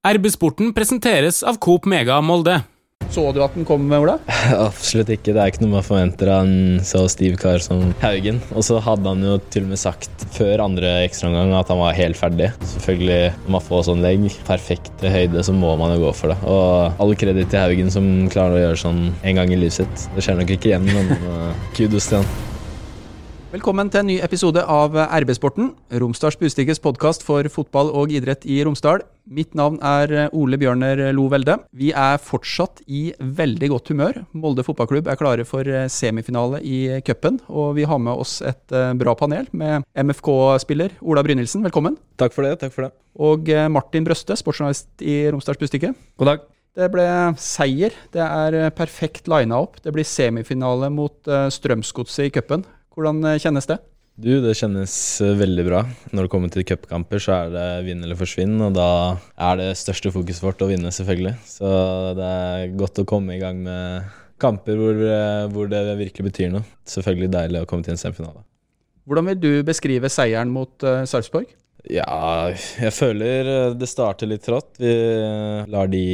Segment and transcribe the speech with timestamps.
[0.00, 2.54] RB-sporten presenteres av Coop Mega Molde.
[3.12, 4.14] Så du at den kom, med, Ola?
[4.68, 5.34] Absolutt ikke.
[5.36, 8.38] Det er ikke noe man forventer av en så stiv kar som Haugen.
[8.54, 11.98] Og så hadde han jo til og med sagt før andre ekstraomgang at han var
[11.98, 12.48] helt ferdig.
[12.72, 16.38] Selvfølgelig, når man får sånn legg, perfekte høyde, så må man jo gå for det.
[16.48, 20.08] Og all kreditt til Haugen som klarer å gjøre sånn en gang i livet sitt.
[20.16, 22.49] Det skjer nok ikke igjen, men uh, kudos til han.
[23.50, 28.60] Velkommen til en ny episode av RB-sporten, Romsdals Bustikkes podkast for fotball og idrett i
[28.62, 29.02] Romsdal.
[29.26, 31.56] Mitt navn er Ole Bjørner Lo Velde.
[31.74, 34.20] Vi er fortsatt i veldig godt humør.
[34.38, 38.94] Molde fotballklubb er klare for semifinale i cupen, og vi har med oss et eh,
[39.02, 41.66] bra panel med MFK-spiller Ola Brynildsen.
[41.66, 41.98] Velkommen.
[42.22, 42.54] Takk for det.
[42.62, 42.94] takk for det.
[43.18, 45.96] Og eh, Martin Brøste, sportsjournalist i Romsdals Bustikke.
[46.22, 46.50] God dag.
[46.78, 47.98] Det ble seier.
[48.14, 49.82] Det er perfekt lina opp.
[49.82, 52.62] Det blir semifinale mot eh, Strømsgodset i cupen.
[53.00, 53.78] Hvordan eh, kjennes det?
[54.20, 55.78] Du, det kjennes eh, veldig bra.
[56.12, 58.88] Når det kommer til cupkamper, så er det vinn eller forsvinn, og da
[59.40, 61.32] er det største fokuset vårt å vinne, selvfølgelig.
[61.48, 61.70] Så
[62.18, 66.52] det er godt å komme i gang med kamper hvor, eh, hvor det virkelig betyr
[66.52, 66.68] noe.
[66.92, 68.44] Selvfølgelig deilig å komme til en semifinale.
[69.08, 71.48] Hvordan vil du beskrive seieren mot uh, Sarpsborg?
[71.88, 74.74] Ja, jeg føler det starter litt trått.
[74.76, 74.92] Vi
[75.72, 76.04] lar de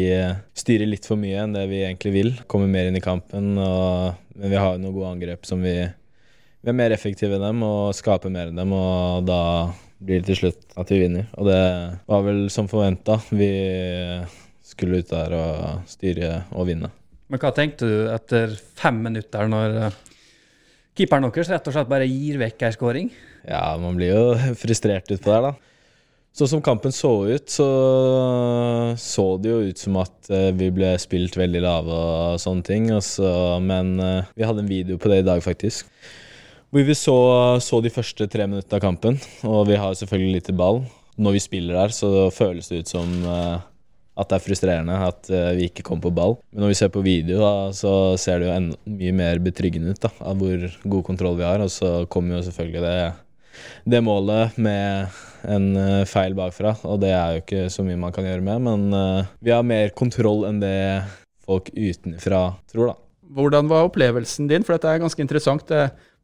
[0.55, 2.34] styre litt for mye enn det vi egentlig vil.
[2.47, 5.75] Kommer mer inn i kampen, og, men vi har noen gode angrep som vi
[6.62, 9.40] vi er mer effektive enn dem og skaper mer enn dem, og da
[10.02, 11.28] blir det til slutt at vi vinner.
[11.38, 11.60] Og det
[12.08, 13.18] var vel som forventa.
[13.30, 13.50] Vi
[14.66, 16.90] skulle ut der og styre og vinne.
[17.32, 20.02] Men hva tenkte du etter fem minutter når eh,
[20.98, 23.08] keeperen deres rett og slett bare gir vekk ei skåring?
[23.46, 24.26] Ja, man blir jo
[24.62, 25.54] frustrert utpå der, da.
[26.36, 27.66] Sånn som kampen så ut, så
[29.00, 32.91] så det jo ut som at eh, vi ble spilt veldig lave og sånne ting.
[32.92, 33.26] Også,
[33.64, 35.88] men eh, vi hadde en video på det i dag, faktisk.
[36.77, 37.12] Hvor vi så,
[37.64, 39.14] så de første tre minuttene av kampen,
[39.48, 40.82] og vi har selvfølgelig litt ball.
[41.16, 43.62] Når vi spiller der, så føles det ut som uh,
[44.20, 46.34] at det er frustrerende at uh, vi ikke kom på ball.
[46.52, 49.94] Men når vi ser på video, da, så ser det jo enda mye mer betryggende
[49.94, 51.64] ut da, av hvor god kontroll vi har.
[51.64, 52.98] Og så kommer jo selvfølgelig det,
[53.94, 55.16] det målet med
[55.48, 58.66] en uh, feil bakfra, og det er jo ikke så mye man kan gjøre med.
[58.69, 60.76] Men vi har mer kontroll enn det
[61.48, 63.00] folk utenfra tror, da.
[63.37, 64.62] Hvordan var opplevelsen din?
[64.62, 65.72] For dette er ganske interessant.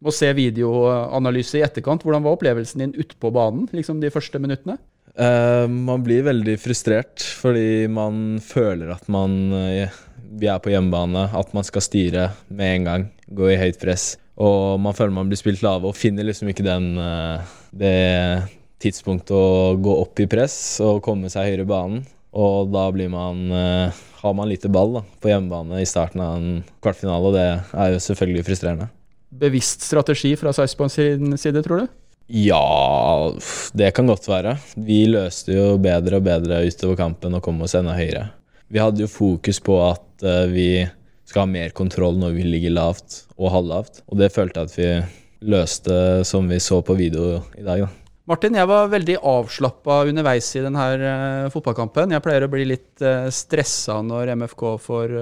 [0.02, 2.02] Å se videoanalyse i etterkant.
[2.02, 4.78] Hvordan var opplevelsen din utpå banen liksom de første minuttene?
[5.12, 9.98] Uh, man blir veldig frustrert fordi man føler at man uh,
[10.40, 13.04] Vi er på hjemmebane, at man skal styre med en gang.
[13.28, 14.14] Gå i høyt press.
[14.40, 17.44] Og man føler man blir spilt lave og finner liksom ikke den uh,
[17.76, 18.48] det
[18.82, 22.00] tidspunktet å gå opp i press og komme seg høyere i banen.
[22.32, 26.64] Og da blir man har man lite ball da, på hjemmebane i starten av en
[26.80, 28.88] kvartfinale, og det er jo selvfølgelig frustrerende
[29.32, 31.86] bevisst strategi fra Sarpsborg sin side, tror du?
[32.32, 33.32] Ja,
[33.76, 34.56] det kan godt være.
[34.76, 38.28] Vi løste jo bedre og bedre utover kampen og kom oss enda høyere.
[38.72, 40.84] Vi hadde jo fokus på at uh, vi
[41.28, 44.78] skal ha mer kontroll når vi ligger lavt og halvlavt, og det følte jeg at
[44.78, 45.96] vi løste
[46.28, 47.84] som vi så på video i dag.
[47.84, 47.90] da.
[48.30, 52.14] Martin, jeg var veldig avslappa underveis i denne uh, fotballkampen.
[52.14, 55.18] Jeg pleier å bli litt uh, stressa når MFK får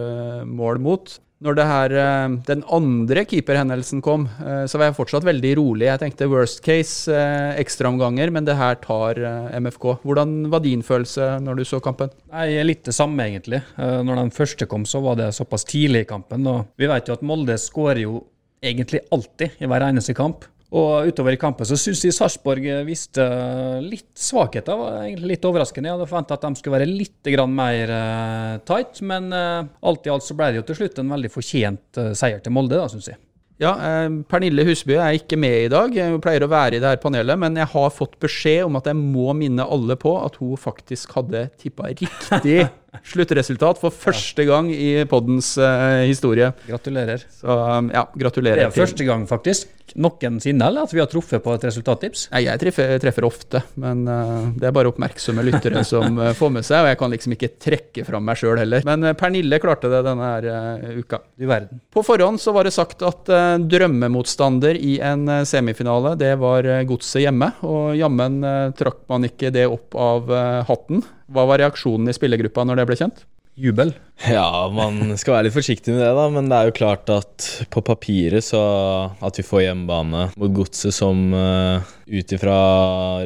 [0.47, 5.57] mål mot når her, eh, den andre keeperhendelsen kom, eh, så var jeg fortsatt veldig
[5.57, 5.87] rolig.
[5.89, 9.15] Jeg tenkte worst case, eh, ekstraomganger, men det her tar
[9.57, 10.01] MFK.
[10.05, 12.11] Hvordan var din følelse når du så kampen?
[12.31, 13.63] Nei, Litt det samme, egentlig.
[13.79, 16.47] Når den første kom, så var det såpass tidlig i kampen.
[16.47, 18.27] Og vi vet jo at Molde skårer jo
[18.63, 20.45] egentlig alltid i hver eneste kamp.
[20.71, 23.25] Og utover i kampen så syns jeg Sarpsborg viste
[23.83, 24.79] litt svakheter.
[24.79, 25.91] var egentlig litt overraskende.
[25.91, 30.27] Jeg hadde forventa at de skulle være litt mer uh, tight, men alt i alt
[30.27, 33.19] så ble det jo til slutt en veldig fortjent seier til Molde, da, syns jeg.
[33.61, 33.75] Ja,
[34.31, 35.93] Pernille Husby er ikke med i dag.
[35.93, 38.89] Hun pleier å være i det her panelet, men jeg har fått beskjed om at
[38.89, 42.63] jeg må minne alle på at hun faktisk hadde tippa riktig
[43.07, 45.53] sluttresultat for første gang i poddens
[46.07, 46.53] historie.
[46.69, 47.25] Gratulerer.
[47.41, 47.57] Så
[47.91, 48.65] ja, gratulerer.
[48.65, 52.27] Det er første gang, faktisk noensinne, eller at vi har truffet på et resultattips?
[52.35, 56.53] Nei, jeg treffer, treffer ofte, men uh, det er bare oppmerksomme lyttere som uh, får
[56.55, 56.85] med seg.
[56.85, 58.85] Og jeg kan liksom ikke trekke fram meg sjøl heller.
[58.87, 60.49] Men uh, Pernille klarte det denne her,
[61.01, 61.23] uka.
[61.39, 61.83] Du verden.
[61.93, 63.29] På forhånd så var det sagt at
[63.71, 67.51] drømmemotstander i en semifinale, det var Godset hjemme.
[67.67, 68.41] Og jammen
[68.79, 70.31] trakk man ikke det opp av
[70.69, 71.03] hatten.
[71.31, 73.27] Hva var reaksjonen i spillergruppa når det ble kjent?
[73.61, 73.93] jubel?
[74.31, 76.27] Ja, man skal være litt forsiktig med det, da.
[76.33, 78.63] Men det er jo klart at på papiret så
[79.21, 82.57] at vi får hjemmebane mot Godset, som uh, ut ifra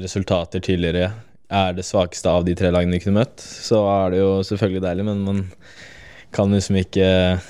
[0.02, 1.12] resultater tidligere
[1.54, 4.82] er det svakeste av de tre lagene vi kunne møtt, så er det jo selvfølgelig
[4.82, 5.04] deilig.
[5.10, 5.42] Men man
[6.34, 7.06] kan liksom ikke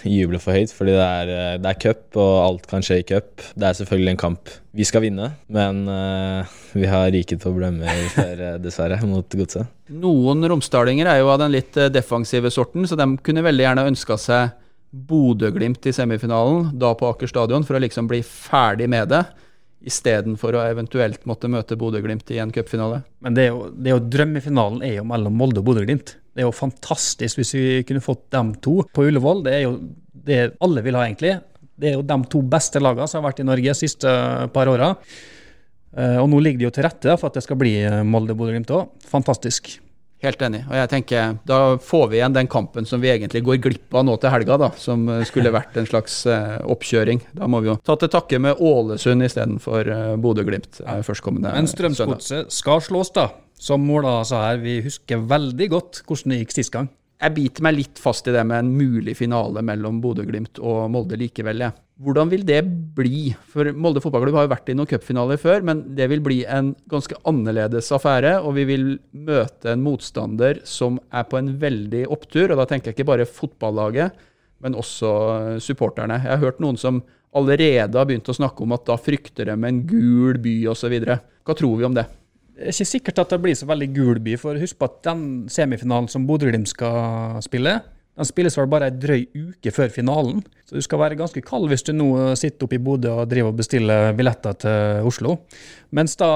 [0.07, 3.07] juble for høyt, fordi det er, eh, det er cup, og alt kan skje i
[3.09, 3.45] cup.
[3.55, 8.43] Det er selvfølgelig en kamp vi skal vinne, men uh, vi har rike problemer før,
[8.59, 9.71] dessverre, mot Godset.
[9.95, 14.19] Noen romsdalinger er jo av den litt defensive sorten, så de kunne veldig gjerne ønska
[14.19, 14.57] seg
[14.95, 19.25] Bodø-Glimt i semifinalen, da på Aker stadion, for å liksom bli ferdig med det
[19.85, 23.03] istedenfor å eventuelt måtte møte Bodø-Glimt i en cupfinale.
[23.25, 26.17] Men det er, jo, det er jo drømmefinalen er jo mellom Molde og Bodø-Glimt.
[26.35, 29.45] Det er jo fantastisk hvis vi kunne fått dem to på Ullevål.
[29.47, 29.77] Det er jo
[30.25, 31.37] det alle vil ha, egentlig.
[31.79, 34.11] Det er jo de to beste lagene som har vært i Norge de siste
[34.55, 34.95] par åra.
[35.95, 37.77] Eh, og nå ligger det jo til rette for at det skal bli
[38.09, 38.95] Molde-Bodø-Glimt òg.
[39.11, 39.77] Fantastisk.
[40.25, 40.63] Helt enig.
[40.71, 44.07] Og jeg tenker, Da får vi igjen den kampen som vi egentlig går glipp av
[44.09, 47.23] nå til helga, da, som eh, skulle vært en slags oppkjøring.
[47.37, 52.55] Da må vi jo ta til takke med Ålesund istedenfor Bodø-Glimt førstkommende førstkommende Men Strømsgodset
[52.55, 53.29] skal slås, da.
[53.65, 56.91] Som Måla sa her, vi husker veldig godt hvordan det gikk sist gang.
[57.23, 61.17] Jeg biter meg litt fast i det med en mulig finale mellom Bodø-Glimt og Molde
[61.17, 61.63] likevel.
[61.65, 61.71] Ja.
[62.05, 62.59] Hvordan vil det
[62.99, 63.31] bli?
[63.49, 66.75] For Molde fotballklubb har jo vært i noen cupfinaler før, men det vil bli en
[66.93, 68.35] ganske annerledes affære.
[68.45, 68.85] Og vi vil
[69.17, 72.53] møte en motstander som er på en veldig opptur.
[72.53, 74.27] Og da tenker jeg ikke bare fotballaget,
[74.61, 75.15] men også
[75.65, 76.19] supporterne.
[76.21, 77.01] Jeg har hørt noen som
[77.33, 80.99] allerede har begynt å snakke om at da frykter de en gul by osv.
[81.09, 82.05] Hva tror vi om det?
[82.55, 85.01] Det er ikke sikkert at det blir så veldig gul by, for husk på at
[85.09, 87.81] den semifinalen som Bodø-Glimt skal spille,
[88.15, 91.67] den spilles vel bare ei drøy uke før finalen, så du skal være ganske kald
[91.71, 95.35] hvis du nå sitter oppe i Bodø og driver og bestiller billetter til Oslo.
[95.99, 96.29] Mens da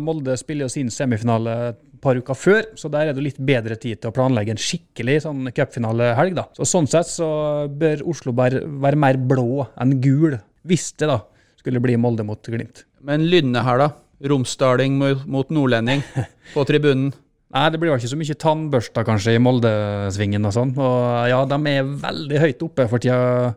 [0.00, 3.76] Molde spiller jo sin semifinale et par uker før, så der er det litt bedre
[3.76, 6.40] tid til å planlegge en skikkelig sånn cupfinalehelg.
[6.56, 7.28] Så Sånn sett så
[7.68, 11.20] bør Oslo bare være mer blå enn gul, hvis det da
[11.60, 12.86] skulle bli Molde mot Glimt.
[13.04, 13.92] Men Lynne her, da?
[14.18, 16.02] Romsdaling mot nordlending
[16.54, 17.10] på tribunen?
[17.54, 20.74] Nei, det blir jo ikke så mye tannbørster kanskje i Molde-svingen og sånn.
[20.76, 23.54] Og ja, de er veldig høyt oppe for tida,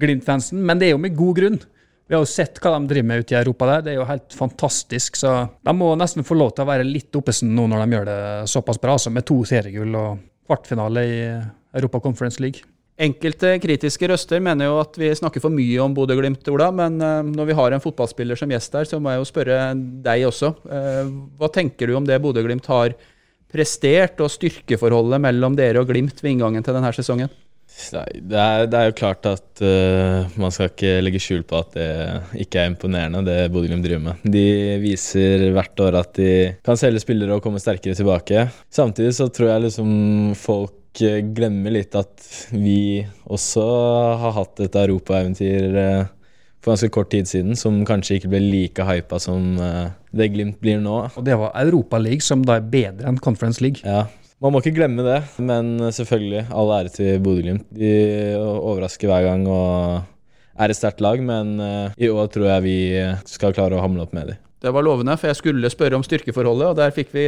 [0.00, 1.58] Glimt-fansen, men det er jo med god grunn.
[2.04, 4.08] Vi har jo sett hva de driver med ute i Europa der, det er jo
[4.08, 5.20] helt fantastisk.
[5.20, 5.30] Så
[5.64, 8.18] de må nesten få lov til å være litt oppesen nå når de gjør det
[8.50, 11.20] såpass bra, altså med to seriegull og kvartfinale i
[11.78, 12.66] Europa Conference League.
[12.94, 16.68] Enkelte kritiske røster mener jo at vi snakker for mye om Bodø-Glimt, Ola.
[16.74, 19.58] Men uh, når vi har en fotballspiller som gjest her, så må jeg jo spørre
[20.04, 20.52] deg også.
[20.62, 21.10] Uh,
[21.40, 22.94] hva tenker du om det Bodø-Glimt har
[23.54, 27.32] prestert, og styrkeforholdet mellom dere og Glimt ved inngangen til denne sesongen?
[27.94, 31.58] Nei, det er, det er jo klart at uh, man skal ikke legge skjul på
[31.58, 31.88] at det
[32.44, 34.30] ikke er imponerende, det Bodø-Glimt driver med.
[34.36, 34.46] De
[34.84, 36.30] viser hvert år at de
[36.62, 38.46] kan selge spillere og komme sterkere tilbake.
[38.70, 39.92] Samtidig så tror jeg liksom
[40.38, 43.64] folk glemmer litt at vi også
[44.20, 46.10] har hatt et europaeventyr uh,
[46.64, 50.60] for ganske kort tid siden, som kanskje ikke ble like hypa som uh, det Glimt
[50.62, 51.00] blir nå.
[51.14, 53.84] Og det var Europaliga, som da er bedre enn Conference League.
[53.84, 54.06] Ja,
[54.44, 57.68] man må ikke glemme det, men selvfølgelig, all ære til Bodø-Glimt.
[57.74, 57.94] De
[58.38, 60.02] overrasker hver gang og
[60.54, 62.78] er et sterkt lag, men uh, i år tror jeg vi
[63.28, 64.40] skal klare å hamle opp med dem.
[64.64, 67.26] Det var lovende, for jeg skulle spørre om styrkeforholdet, og der fikk vi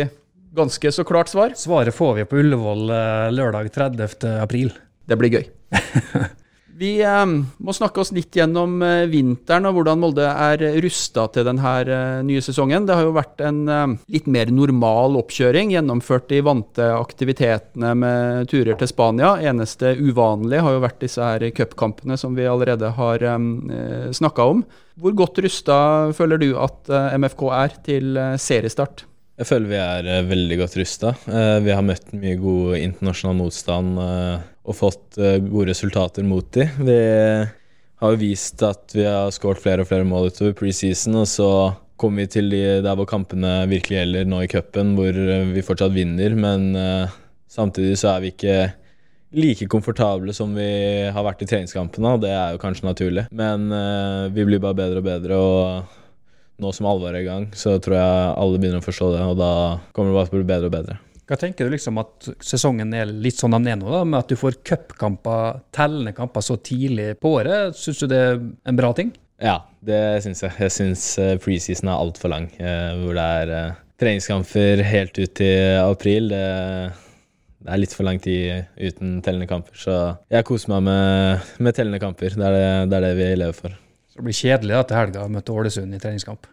[0.56, 1.55] ganske så klart svar.
[1.58, 4.26] Svaret får vi på Ullevål uh, lørdag 30.
[4.43, 4.73] april.
[5.06, 5.47] Det blir gøy.
[6.76, 7.26] Vi eh,
[7.64, 12.19] må snakke oss litt gjennom eh, vinteren og hvordan Molde er rusta til denne eh,
[12.26, 12.85] nye sesongen.
[12.85, 18.52] Det har jo vært en eh, litt mer normal oppkjøring, gjennomført de vante aktivitetene med
[18.52, 19.38] turer til Spania.
[19.41, 24.64] Eneste uvanlige har jo vært disse her cupkampene som vi allerede har eh, snakka om.
[25.00, 25.79] Hvor godt rusta
[26.17, 29.06] føler du at eh, MFK er til eh, seriestart?
[29.37, 31.12] Jeg føler vi er uh, veldig godt rusta.
[31.29, 36.71] Uh, vi har møtt mye god internasjonal motstand uh, og fått gode resultater mot dem.
[36.88, 36.97] Vi
[38.00, 41.50] har jo vist at vi har skåret flere og flere mål utover preseason, og så
[42.00, 45.21] kommer vi til de der hvor kampene virkelig gjelder, nå i cupen, hvor
[45.52, 46.35] vi fortsatt vinner.
[46.35, 46.66] Men
[47.49, 48.57] samtidig så er vi ikke
[49.38, 50.66] like komfortable som vi
[51.14, 53.28] har vært i treningskampene, og det er jo kanskje naturlig.
[53.31, 53.71] Men
[54.35, 55.38] vi blir bare bedre og bedre.
[55.38, 56.06] og
[56.63, 59.37] nå som alvoret er i gang, så tror jeg alle begynner å forstå det, og
[59.41, 59.51] da
[59.97, 60.99] kommer det bare til å bli bedre og bedre.
[61.27, 64.31] Hva tenker du liksom at sesongen er litt sånn den er nå, da, med at
[64.31, 67.75] du får cupkamper, tellende kamper så tidlig på året?
[67.79, 69.11] Syns du det er en bra ting?
[69.43, 70.55] Ja, det syns jeg.
[70.63, 75.35] Jeg syns eh, preseason er altfor lang, eh, hvor det er eh, treningskamper helt ut
[75.37, 76.31] til april.
[76.31, 76.45] Det,
[77.67, 79.97] det er litt for lang tid uten tellende kamper, så
[80.31, 82.39] jeg koser meg med, med tellende kamper.
[82.39, 83.77] Det er det, det er det vi lever for.
[84.16, 86.46] Så det blir kjedelig da til helga å møte Ålesund i treningskamp.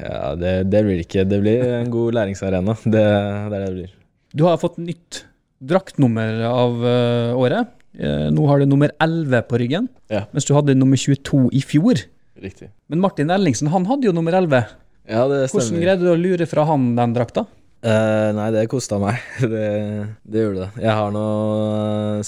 [0.00, 1.26] Ja, det, det, blir ikke.
[1.28, 2.76] Det blir en god læringsarena.
[2.80, 3.90] Det, det er det det blir.
[4.32, 5.26] Du har fått nytt
[5.60, 7.74] draktnummer av uh, året.
[7.92, 10.22] Uh, nå har du nummer 11 på ryggen, ja.
[10.32, 12.00] mens du hadde nummer 22 i fjor.
[12.40, 12.70] Riktig.
[12.88, 14.64] Men Martin Ellingsen han hadde jo nummer 11.
[15.10, 15.66] Ja, det stemmer.
[15.66, 17.44] Hvordan greide du å lure fra han den drakta?
[17.80, 19.22] Eh, nei, det kosta meg.
[19.52, 19.68] Det,
[20.28, 20.82] det gjorde det.
[20.84, 21.24] Jeg har nå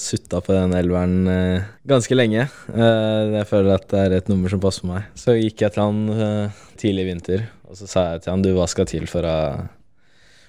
[0.01, 2.47] sutta på den elveren uh, ganske lenge.
[2.73, 5.05] Uh, jeg føler at det er et nummer som passer på meg.
[5.19, 8.45] Så gikk jeg til han eh, tidlig i vinter, og så sa jeg til han
[8.45, 9.37] du, hva skal til for å,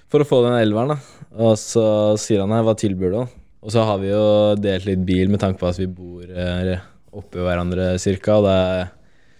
[0.09, 1.29] for å få den elveren, da?
[1.45, 1.85] Og så
[2.21, 3.21] sier han nei, hva tilbyr du?
[3.65, 4.25] Og så har vi jo
[4.57, 6.75] delt litt bil med tanke på at vi bor uh,
[7.15, 8.85] oppi hverandre cirka, og det er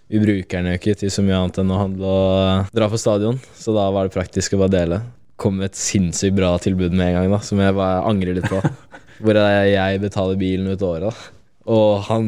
[0.06, 3.00] vi bruker den jo ikke til så mye annet enn å handle og dra på
[3.02, 5.00] stadion, så da var det praktisk å bare dele
[5.42, 8.50] kom med et sinnssykt bra tilbud med en gang, da, som jeg bare angrer litt
[8.52, 8.62] på.
[9.24, 11.28] Hvor jeg, betaler bilen ut året.
[11.72, 12.28] Og han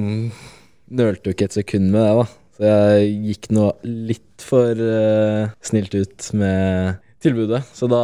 [0.88, 2.28] nølte jo ikke et sekund med det, da.
[2.58, 7.62] Så jeg gikk nå litt for uh, snilt ut med tilbudet.
[7.76, 8.02] Så da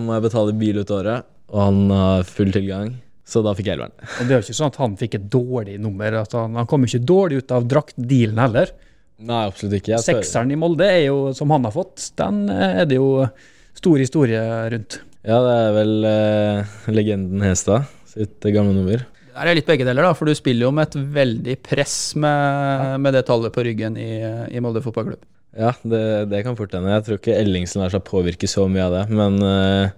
[0.00, 2.96] må jeg betale bil ut året, og han har full tilgang.
[3.26, 3.94] Så da fikk jeg elveren.
[4.20, 6.20] Det er jo ikke sånn at han fikk et dårlig nummer.
[6.34, 8.70] Han, han kom jo ikke dårlig ut av draktdealen heller.
[9.26, 9.98] Nei, absolutt ikke.
[10.04, 13.08] Sekseren i Molde er jo, som han har fått, den er det jo
[13.76, 14.40] stor historie
[14.72, 15.00] rundt.
[15.26, 19.02] Ja, det er vel eh, legenden Hestad sitt gamle nummer.
[19.36, 22.94] Det er litt begge deler, da, for du spiller jo med et veldig press med,
[23.04, 24.12] med det tallet på ryggen i,
[24.48, 25.26] i Molde fotballklubb.
[25.56, 26.92] Ja, det, det kan fort hende.
[26.94, 29.92] Jeg tror ikke Ellingsen lar seg påvirke så mye av det, men eh,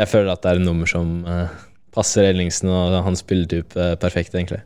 [0.00, 1.52] jeg føler at det er et nummer som eh,
[1.96, 4.62] passer Ellingsen og hans spilletype perfekt, egentlig.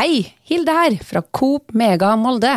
[0.00, 2.56] Hei, Hilde her, fra Coop Mega Molde.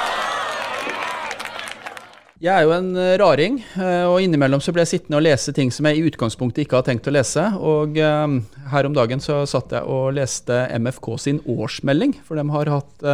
[2.41, 5.51] Jeg er jo en eh, raring, eh, og innimellom så blir jeg sittende og lese
[5.53, 7.43] ting som jeg i utgangspunktet ikke har tenkt å lese.
[7.61, 8.39] Og um,
[8.71, 13.05] her om dagen så satt jeg og leste MFK sin årsmelding, for de har hatt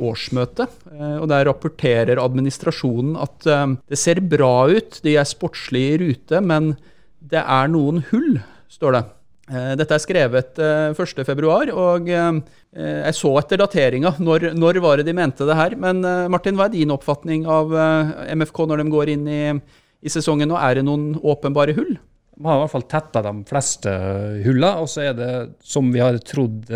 [0.00, 0.64] årsmøte.
[1.20, 6.72] Og der rapporterer administrasjonen at det ser bra ut, de er sportslig i rute, men
[7.20, 8.38] det er noen hull,
[8.72, 9.06] står det.
[9.50, 12.10] Dette er skrevet 1.2, og
[12.70, 14.14] Eh, jeg så etter dateringa.
[14.22, 15.74] Når, når, var det de mente det her?
[15.80, 19.42] Men eh, Martin, hva er din oppfatning av eh, MFK når de går inn i,
[20.06, 20.52] i sesongen?
[20.54, 21.96] Og er det noen åpenbare hull?
[22.40, 23.94] Vi har i hvert fall tetta de fleste
[24.46, 24.76] hullene.
[24.84, 25.32] Og så er det,
[25.66, 26.70] som vi har trodd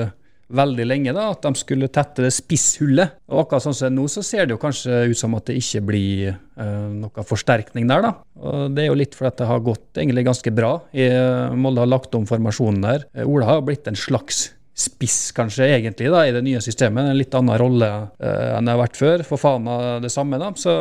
[0.48, 3.20] veldig lenge, da, at de skulle tette det spisshullet.
[3.32, 5.84] Og akkurat sånn som nå, så ser det jo kanskje ut som at det ikke
[5.88, 8.12] blir uh, noe forsterkning der, da.
[8.44, 10.74] Og det er jo litt fordi det har gått egentlig ganske bra.
[11.56, 13.08] Molde har lagt om formasjonen der.
[13.24, 17.06] Ola har blitt en slags spiss, kanskje, egentlig, da, i det nye systemet.
[17.06, 19.22] En litt annen rolle uh, enn det har vært før.
[19.26, 20.50] For faen av det samme, da.
[20.58, 20.74] Så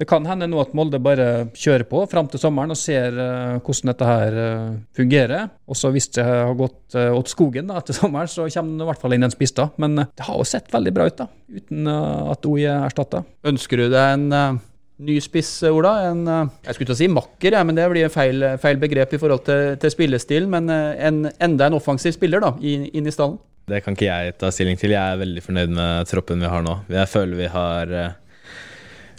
[0.00, 3.60] det kan hende nå at Molde bare kjører på fram til sommeren og ser uh,
[3.60, 5.50] hvordan dette her uh, fungerer.
[5.68, 8.88] Og så hvis det har gått uh, åt skogen da, etter sommeren, så kommer det
[8.88, 9.68] i hvert fall inn en spiss da.
[9.82, 11.28] Men det har jo sett veldig bra ut, da,
[11.60, 13.26] uten at OI er erstatta.
[13.44, 14.62] Ønsker du deg en
[15.02, 15.94] ny spiss, Ola.
[16.10, 19.44] En, jeg skulle ikke si makker, ja, men det blir feil, feil begrep i forhold
[19.48, 20.46] til, til spillestil.
[20.50, 23.40] Men en, enda en offensiv spiller da, inn i stallen.
[23.70, 24.92] Det kan ikke jeg ta stilling til.
[24.92, 26.76] Jeg er veldig fornøyd med troppen vi har nå.
[26.92, 27.94] Jeg føler vi har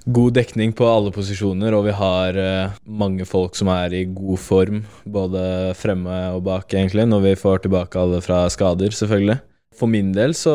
[0.06, 2.38] god dekning på alle posisjoner, og vi har
[2.86, 7.66] mange folk som er i god form, både fremme og bak, egentlig, når vi får
[7.66, 9.40] tilbake alle fra skader, selvfølgelig.
[9.76, 10.54] For min del så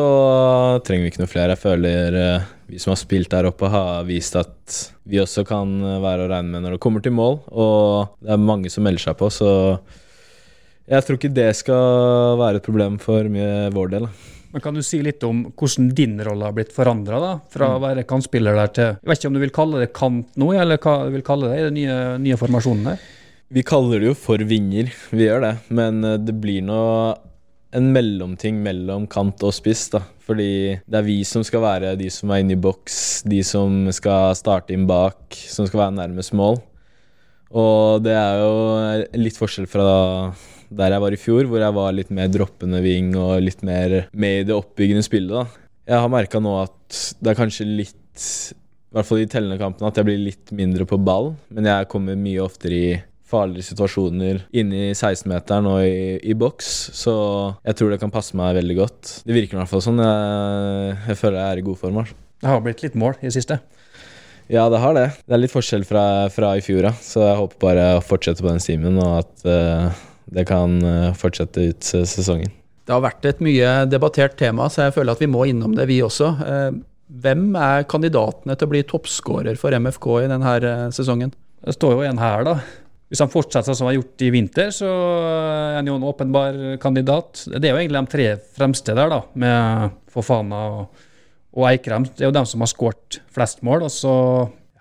[0.87, 1.53] trenger vi ikke noe flere.
[1.53, 2.15] Jeg føler
[2.71, 5.73] vi som har spilt der oppe, har vist at vi også kan
[6.03, 7.41] være å regne med når det kommer til mål.
[7.51, 9.51] Og det er mange som melder seg på, så
[10.91, 14.07] jeg tror ikke det skal være et problem for mye vår del.
[14.51, 17.37] Men Kan du si litt om hvordan din rolle har blitt forandra?
[17.51, 17.75] Fra mm.
[17.75, 20.51] å være kantspiller der til Jeg vet ikke om du vil kalle det kant nå,
[20.59, 23.05] eller hva du vil kalle det i den nye, nye formasjonen der?
[23.51, 25.53] Vi kaller det jo for vinger, vi gjør det.
[25.75, 27.15] Men eh, det blir noe
[27.75, 29.87] en mellomting mellom kant og spiss.
[29.93, 30.03] da.
[30.25, 33.87] Fordi det er vi som skal være de som er inne i boks, de som
[33.95, 36.59] skal starte inn bak, som skal være nærmest mål.
[37.51, 38.51] Og det er jo
[39.19, 39.87] litt forskjell fra
[40.71, 44.05] der jeg var i fjor, hvor jeg var litt mer droppende ving og litt mer
[44.15, 45.33] med i det oppbyggende spillet.
[45.35, 45.67] da.
[45.91, 49.91] Jeg har merka nå at det er kanskje litt, i hvert fall i tellende kampene,
[49.91, 52.93] at jeg blir litt mindre på ball, men jeg kommer mye oftere i
[53.31, 56.71] farlige situasjoner inne i 16-meteren og i, i, boks.
[56.97, 57.13] Så
[57.65, 59.13] jeg tror det kan passe meg veldig godt.
[59.25, 60.01] Det virker i hvert fall sånn.
[60.03, 62.01] Jeg, jeg føler jeg er i god form.
[62.03, 62.19] Altså.
[62.41, 63.59] Det har blitt litt mål i det siste?
[64.51, 65.07] Ja, det har det.
[65.23, 66.91] Det er litt forskjell fra, fra i fjor, ja.
[66.99, 70.01] så jeg håper bare å fortsette på den stimen, og at uh,
[70.33, 72.51] det kan uh, fortsette ut sesongen.
[72.83, 75.85] Det har vært et mye debattert tema, så jeg føler at vi må innom det,
[75.87, 76.33] vi også.
[76.41, 76.81] Uh,
[77.23, 81.31] hvem er kandidatene til å bli toppskårer for MFK i denne sesongen?
[81.61, 82.57] Det står jo en her, da.
[83.11, 86.55] Hvis han fortsetter som han har gjort i vinter, så er han jo en åpenbar
[86.79, 87.43] kandidat.
[87.51, 91.03] Det er jo egentlig de tre fremste der, da, med Fofana og,
[91.51, 92.07] og Eikrem.
[92.07, 93.83] Det er jo dem som har skåret flest mål.
[93.89, 94.13] Og så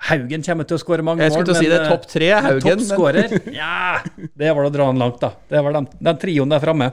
[0.07, 1.27] Haugen kommer til å skåre mange mål.
[1.27, 1.81] Jeg skulle til å si det.
[1.83, 2.85] er Topp tre er Haugen.
[2.85, 3.35] Toppskårer?
[3.59, 3.99] Ja,
[4.39, 5.35] det var å dra han langt, da.
[5.51, 6.93] Det var den, den trioen der framme.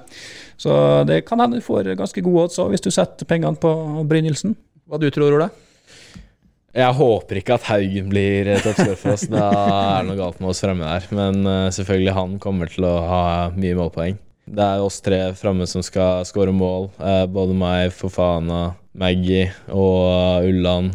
[0.58, 0.74] Så
[1.08, 3.72] det kan hende du får ganske gode odds hvis du setter pengene på
[4.10, 4.58] Brynildsen.
[4.90, 5.52] Hva du tror, Ola?
[6.78, 9.26] Jeg håper ikke at Haugen blir eh, toppskårer for oss.
[9.32, 11.08] Da er det noe galt med oss fremme der.
[11.18, 13.22] Men eh, selvfølgelig, han kommer til å ha
[13.56, 14.20] mye målpoeng.
[14.48, 16.92] Det er oss tre framme som skal skåre mål.
[17.02, 20.94] Eh, både meg, Fofana, Maggie og Ulland.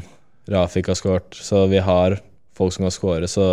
[0.53, 1.35] Rafik har skåret.
[1.35, 2.21] Så vi har
[2.57, 3.47] folk som kan skåre, så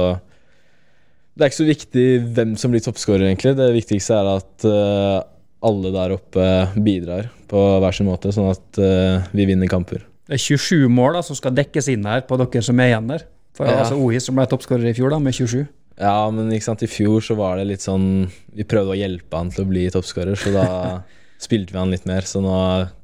[1.40, 3.54] det er ikke så viktig hvem som blir toppskårer, egentlig.
[3.56, 5.20] Det viktigste er at eh,
[5.64, 10.04] alle der oppe bidrar på hver sin måte, sånn at eh, vi vinner kamper.
[10.30, 13.08] Det er 27 mål da, som skal dekkes inn her på dere som er igjen
[13.10, 13.24] der.
[13.58, 13.80] For Ja.
[13.82, 15.64] altså Ois som ble toppskårer i fjor, da, med 27.
[16.00, 19.36] Ja, men ikke sant, i fjor så var det litt sånn Vi prøvde å hjelpe
[19.36, 20.68] han til å bli toppskårer, så da
[21.44, 22.22] spilte vi han litt mer.
[22.30, 22.54] Så nå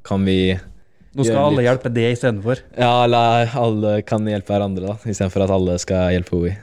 [0.06, 0.54] kan vi
[1.16, 1.66] Nå skal alle litt.
[1.68, 2.62] hjelpe det istedenfor.
[2.78, 6.54] Ja, eller alle kan hjelpe hverandre, da, istedenfor at alle skal hjelpe OI.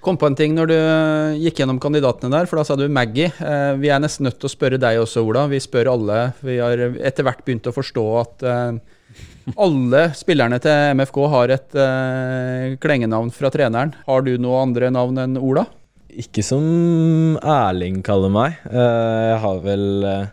[0.00, 0.76] Kom på en ting når du
[1.42, 3.32] gikk gjennom kandidatene der, for da sa du Maggie.
[3.42, 5.46] Eh, Vi er nesten nødt til å spørre deg også, Ola.
[5.50, 6.20] Vi spør alle.
[6.40, 8.78] Vi har etter hvert begynt å forstå at eh,
[9.56, 13.94] alle spillerne til MFK har et uh, klengenavn fra treneren.
[14.08, 15.64] Har du noe andre navn enn Ola?
[16.08, 18.58] Ikke som Erling kaller meg.
[18.66, 20.26] Uh, Jeg har vel uh,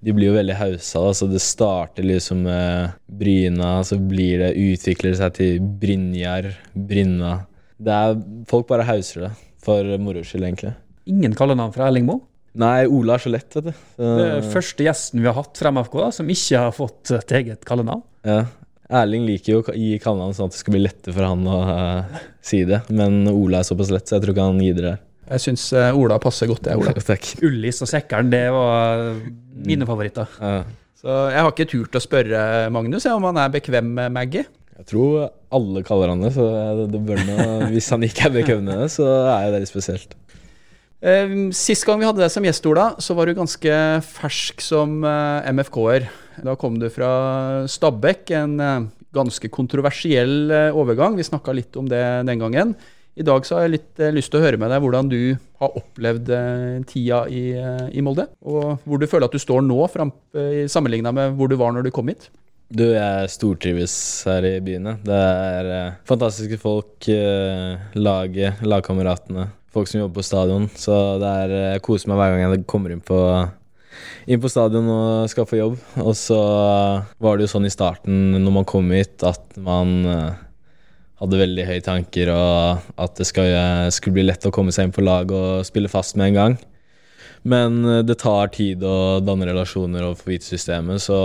[0.00, 4.54] De blir jo veldig hausa, da, så det starter liksom med Bryna, så blir det
[4.56, 7.42] utvikler seg til Brynjar, Brynna.
[7.80, 8.16] Det er
[8.48, 10.72] Folk bare hauser det, for moro skyld, egentlig.
[11.10, 12.24] Ingen kallenavn fra Erling Moe.
[12.58, 13.74] Nei, Ola er så lett, vet du.
[13.94, 17.12] Så, Det er første gjesten vi har hatt fra MFK da, som ikke har fått
[17.18, 18.02] et eget kallenavn.
[18.26, 18.46] ja.
[18.90, 21.58] Erling liker jo å gi kallenavn sånn at det skal bli lettere for han å
[21.62, 24.96] uh, si det, men Ola er såpass lett, så jeg tror ikke han gir det.
[25.30, 26.90] Jeg syns Ola passer godt, det, Ola.
[27.12, 27.28] Takk.
[27.46, 29.04] Ullis og Sekkeren, det var
[29.62, 30.34] mine favoritter.
[30.42, 30.64] Ja.
[31.00, 32.40] Så jeg har ikke turt å spørre
[32.74, 34.44] Magnus om han er bekvem med Maggie.
[34.80, 38.34] Jeg tror alle kaller han det, så det, det bør nå Hvis han ikke er
[38.40, 40.16] bekvem med det, så er det litt spesielt.
[41.00, 45.00] Eh, Sist gang vi hadde deg som gjest, Ola, så var du ganske fersk som
[45.06, 46.08] eh, MFK-er.
[46.44, 47.10] Da kom du fra
[47.68, 51.16] Stabekk, en eh, ganske kontroversiell eh, overgang.
[51.16, 52.74] Vi snakka litt om det den gangen.
[53.20, 55.18] I dag så har jeg litt lyst til å høre med deg hvordan du
[55.60, 56.28] har opplevd
[56.88, 57.50] tida i,
[57.90, 58.28] i Molde.
[58.46, 59.80] Og hvor du føler at du står nå,
[60.70, 62.30] sammenligna med hvor du var når du kom hit.
[62.70, 63.92] Du, jeg stortrives
[64.30, 64.94] her i byene.
[65.04, 67.10] Det er fantastiske folk.
[67.98, 70.68] Laget, lagkameratene, folk som jobber på stadion.
[70.74, 73.20] Så det er, eh, jeg koser meg hver gang jeg kommer inn på,
[74.26, 75.78] inn på stadion og skal få jobb.
[76.02, 76.40] Og så
[77.18, 80.40] var det jo sånn i starten når man kom hit, at man eh,
[81.20, 83.52] hadde veldig høye tanker, og at det skal,
[83.92, 86.60] skulle bli lett å komme seg inn på lag og spille fast med en gang.
[87.42, 91.20] Men eh, det tar tid å danne relasjoner overfor hvitesystemet, så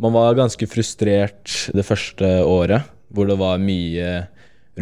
[0.00, 4.10] man var ganske frustrert det første året, hvor det var mye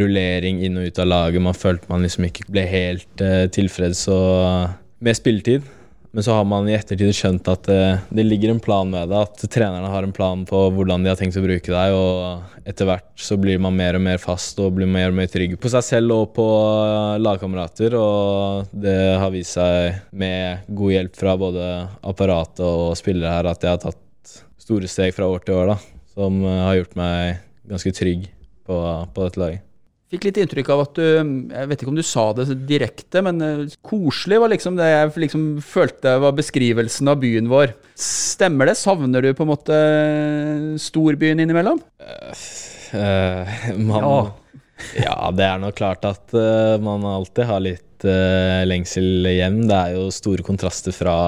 [0.00, 1.44] rullering inn og ut av laget.
[1.44, 5.66] Man følte man liksom ikke ble helt uh, tilfreds og, med spilletid.
[6.10, 9.18] Men så har man i ettertid skjønt at eh, det ligger en plan med det.
[9.28, 11.94] At trenerne har en plan på hvordan de har tenkt å bruke deg.
[11.94, 15.28] Og etter hvert så blir man mer og mer fast og blir mer og mer
[15.30, 17.98] trygg på seg selv og på eh, lagkamerater.
[18.00, 21.68] Og det har vist seg med god hjelp fra både
[22.00, 24.34] apparatet og spillere her at jeg har tatt
[24.68, 28.28] store steg fra år til år, da, som eh, har gjort meg ganske trygg
[28.68, 28.82] på,
[29.12, 29.67] på dette laget.
[30.08, 33.42] Fikk litt inntrykk av at du Jeg vet ikke om du sa det direkte, men
[33.44, 37.74] eh, koselig var liksom det jeg liksom følte var beskrivelsen av byen vår.
[37.98, 38.78] Stemmer det?
[38.80, 39.76] Savner du på en måte
[40.80, 41.82] storbyen innimellom?
[42.00, 43.58] Eh,
[43.90, 44.16] man, Ja.
[44.96, 45.18] ja.
[45.36, 49.66] det er nok klart at uh, man alltid har litt eh, lengsel hjem.
[49.68, 51.18] Det er jo store kontraster fra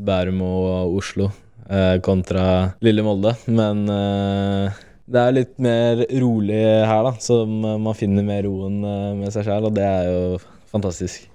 [0.00, 1.32] Bærum og Oslo
[1.70, 2.44] eh, kontra
[2.84, 3.34] lille Molde.
[3.50, 4.80] Men eh,
[5.10, 9.48] det er litt mer rolig her, da, så man finner mer roen eh, med seg
[9.48, 10.22] sjæl, og det er jo
[10.70, 11.26] fantastisk.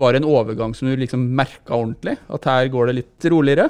[0.00, 2.16] Var det en overgang som du liksom merka ordentlig?
[2.32, 3.66] At her går det litt roligere?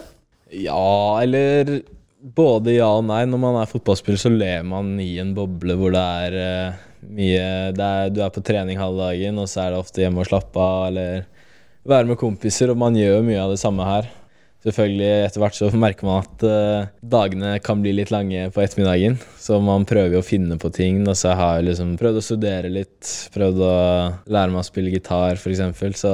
[0.55, 1.81] Ja, eller
[2.21, 3.25] både ja og nei.
[3.27, 7.45] Når man er fotballspiller, så ler man i en boble hvor det er eh, mye
[7.75, 10.31] det er, Du er på trening halve dagen, og så er det ofte hjemme og
[10.31, 11.27] slappe av, eller
[11.91, 14.11] være med kompiser, og man gjør mye av det samme her.
[14.61, 19.16] Selvfølgelig, etter hvert så merker man at uh, dagene kan bli litt lange på ettermiddagen,
[19.40, 21.01] så man prøver jo å finne på ting.
[21.09, 23.77] Og så har jeg liksom prøvd å studere litt, prøvd å
[24.29, 26.03] lære meg å spille gitar, f.eks.
[26.03, 26.12] Så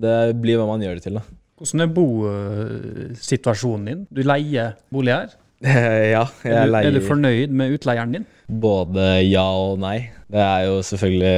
[0.00, 1.24] det blir hva man gjør det til, da.
[1.60, 4.02] Hvordan er bosituasjonen din?
[4.10, 5.38] Du leier bolig her.
[6.16, 8.28] ja, jeg Er du, leier er du fornøyd med utleieren din?
[8.48, 10.08] Både ja og nei.
[10.32, 11.34] Det er jo selvfølgelig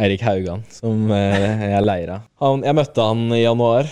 [0.00, 2.30] Eirik Haugan som eh, jeg leier av.
[2.64, 3.90] Jeg møtte han i januar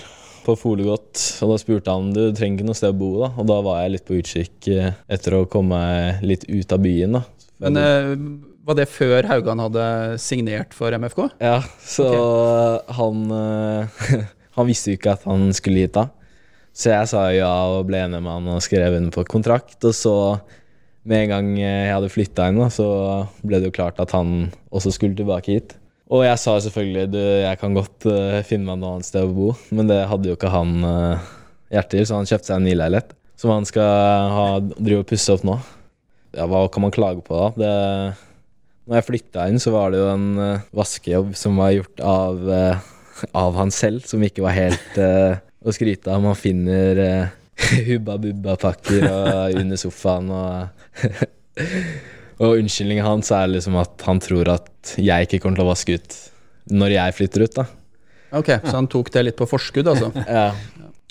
[0.49, 3.11] på Folegodt, og da spurte han du trenger ikke noe sted å bo.
[3.21, 5.81] da Og da var jeg litt på utkikk eh, etter å komme
[6.25, 7.19] litt ut av byen.
[7.19, 7.23] da
[7.65, 8.13] Men eh,
[8.69, 9.87] Var det før Haugan hadde
[10.23, 11.27] signert for MFK?
[11.45, 12.09] Ja, så
[12.99, 14.07] han eh,
[14.59, 16.09] Han visste jo ikke at han skulle hit da.
[16.75, 19.79] Så jeg sa ja og ble enig med han og skrev under på kontrakt.
[19.87, 20.15] Og så,
[21.07, 22.89] med en gang jeg hadde flytta inn, så
[23.47, 25.78] ble det jo klart at han også skulle tilbake hit.
[26.09, 29.35] Og jeg sa selvfølgelig du, jeg kan godt uh, finne meg noe annet sted å
[29.35, 31.27] bo, men det hadde jo ikke han uh,
[31.73, 34.47] hjerte til, så han kjøpte seg en ny leilighet som han skal ha,
[34.79, 35.59] drive og pusse opp nå.
[36.35, 37.51] Ja, hva kan man klage på, da?
[37.61, 38.49] Det,
[38.89, 42.41] når jeg flytta inn, så var det jo en uh, vaskejobb som var gjort av,
[42.49, 46.25] uh, av han selv, som ikke var helt å skryte av.
[46.25, 47.03] Man finner
[47.91, 49.05] Hubba Bubba-pakker
[49.59, 51.05] under sofaen og
[52.39, 55.97] Og unnskyldningen hans er liksom at han tror at jeg ikke kommer til å vaske
[55.99, 56.19] ut
[56.69, 57.65] når jeg flytter ut, da.
[58.39, 60.11] Ok, Så han tok det litt på forskudd, altså?
[60.29, 60.51] Ja.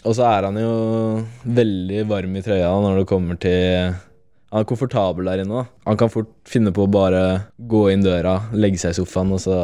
[0.05, 0.73] Og så er han jo
[1.57, 3.95] veldig varm i trøya når det kommer til
[4.53, 5.63] Han er komfortabel der inne.
[5.65, 5.79] da.
[5.89, 7.23] Han kan fort finne på å bare
[7.57, 9.57] gå inn døra, legge seg i sofaen, og så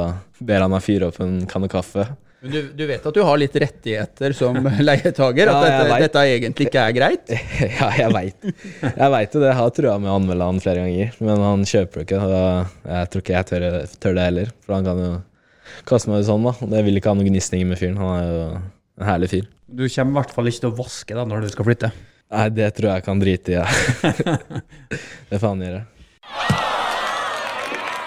[0.43, 2.09] ber han meg fyre opp en kanne kaffe.
[2.43, 5.47] Men du, du vet at du har litt rettigheter som leietager?
[5.47, 7.29] At Ja, dette, dette egentlig ikke er greit?
[7.79, 8.47] ja, jeg veit
[8.83, 9.47] Jeg vet jo det.
[9.47, 12.19] Jeg har trua med å anmelde han flere ganger, men han kjøper det ikke.
[12.27, 13.67] Og jeg tror ikke jeg tør,
[14.03, 15.13] tør det heller, for han kan jo
[15.87, 16.53] kaste meg ut sånn, da.
[16.67, 18.03] Det jeg vil ikke ha noen gnisninger med fyren.
[18.03, 19.47] Han er jo en herlig fyr.
[19.73, 21.93] Du kommer i hvert fall ikke til å vaske da når du skal flytte.
[22.33, 23.65] Nei, det tror jeg kan drite i, ja.
[25.31, 25.81] det får han gjøre.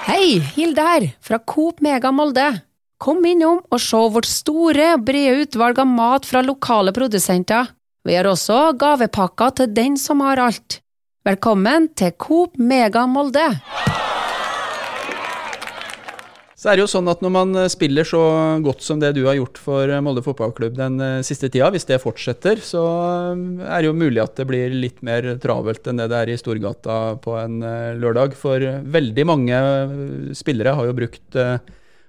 [0.06, 0.24] Hei,
[0.60, 2.50] Hilde her, fra Coop Mega Molde.
[2.96, 7.68] Kom innom og se vårt store brede utvalg av mat fra lokale produsenter.
[8.08, 10.78] Vi har også gavepakker til den som har alt.
[11.28, 13.50] Velkommen til Coop Mega Molde.
[16.56, 18.22] Så er det jo sånn at når man eh, spiller så
[18.64, 21.84] godt som det du har gjort for eh, Molde fotballklubb den eh, siste tida, hvis
[21.86, 22.80] det fortsetter, så
[23.36, 26.40] er det jo mulig at det blir litt mer travelt enn det det er i
[26.40, 27.60] Storgata på en
[28.00, 28.32] lørdag.
[28.40, 28.64] For
[28.96, 29.60] veldig mange
[30.38, 31.44] spillere har jo brukt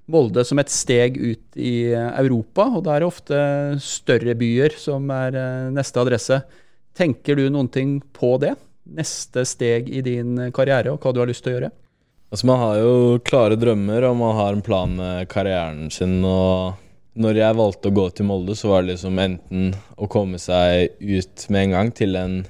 [0.08, 3.42] Molde som et steg ut i eh, Europa, og da er det ofte
[3.84, 6.40] større byer som er eh, neste adresse.
[6.98, 8.54] Tenker du noen ting på det?
[8.88, 11.74] Neste steg i din karriere, og hva du har lyst til å gjøre?
[12.32, 12.96] Altså, man har jo
[13.28, 16.18] klare drømmer, og man har en plan med karrieren sin.
[16.28, 16.76] Og
[17.20, 20.98] når jeg valgte å gå til Molde, så var det liksom enten å komme seg
[21.00, 22.42] ut med en gang til en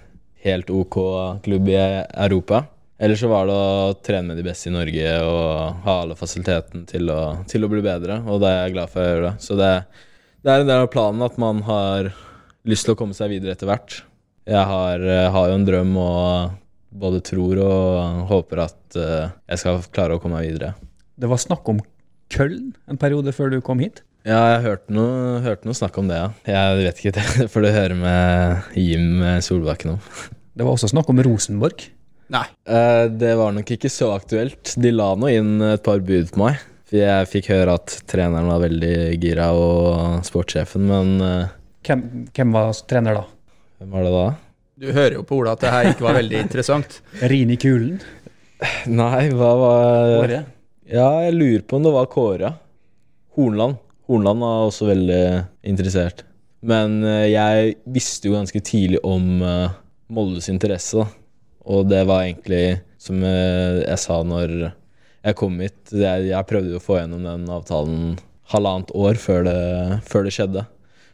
[0.46, 0.98] helt OK
[1.46, 2.66] klubb i Europa,
[2.98, 6.88] eller så var det å trene med de beste i Norge og ha alle fasilitetene
[6.90, 7.12] til
[7.50, 8.24] til å bli bedre.
[8.26, 9.34] Og da er jeg glad for å gjøre det.
[9.46, 9.74] Så det,
[10.42, 12.10] det er en del av planen at man har
[12.68, 14.00] lyst til å komme seg videre etter hvert.
[14.48, 16.56] Jeg har, eh, har jo en drøm og
[16.98, 20.74] både tror og håper at eh, jeg skal klare å komme meg videre.
[21.20, 21.84] Det var snakk om
[22.34, 24.02] Køln en periode før du kom hit.
[24.28, 26.32] Ja, jeg hørte noe, hørte noe snakk om det, ja.
[26.50, 30.02] Jeg vet ikke, det får du høre med Jim Solbakken om.
[30.58, 31.86] Det var også snakk om Rosenborg.
[32.34, 32.46] Nei.
[32.68, 34.74] Eh, det var nok ikke så aktuelt.
[34.80, 36.60] De la nå inn et par bud på meg.
[36.88, 41.56] For jeg fikk høre at treneren var veldig gira, og sportssjefen, men eh,
[41.88, 42.04] Hvem,
[42.36, 43.26] hvem var trener da?
[43.80, 44.28] hvem var det da?
[44.78, 46.98] Du hører jo på Ola at det her ikke var veldig interessant.
[47.32, 48.00] Rini Kulen?
[48.90, 50.40] Nei, hva var Kåre?
[50.88, 52.52] Ja, jeg lurer på om det var Kåre.
[53.38, 53.78] Hornland.
[54.08, 55.22] Hornland var også veldig
[55.70, 56.24] interessert.
[56.68, 59.40] Men eh, jeg visste jo ganske tidlig om
[60.12, 61.08] Moldes interesse, da.
[61.68, 64.54] Og det var egentlig, som eh, jeg sa når
[65.28, 69.60] jeg kom hit Jeg, jeg prøvde å få gjennom den avtalen halvannet år før det,
[70.08, 70.64] før det skjedde.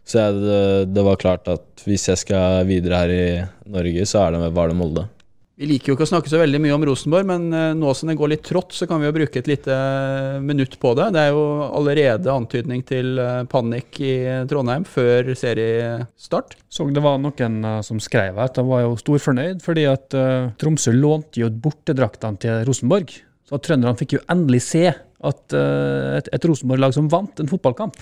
[0.06, 0.62] Så jeg, det,
[0.94, 3.26] det var klart at hvis jeg skal videre her i
[3.74, 5.08] Norge, så er det, var det Molde.
[5.54, 8.10] Vi liker jo ikke å snakke så veldig mye om Rosenborg, men eh, nå som
[8.10, 11.12] det går litt trått, så kan vi jo bruke et lite eh, minutt på det.
[11.14, 14.16] Det er jo allerede antydning til eh, panikk i
[14.50, 16.58] Trondheim før seriestart.
[16.74, 20.18] Så det var noen som skrev at de var jo storfornøyd, fordi at
[20.58, 23.14] Tromsø lånte jo bortedraktene til Rosenborg.
[23.46, 28.00] Så trønderne fikk jo endelig se at et, et Rosenborg-lag som vant en fotballkamp.